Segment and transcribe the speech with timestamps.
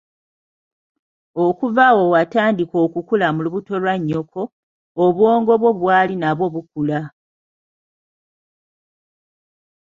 [1.45, 4.41] Okuva awo watandika okukula mu lubuto lwa nnyoko,
[5.03, 6.99] obwongo bwo bwali nabwo bukula.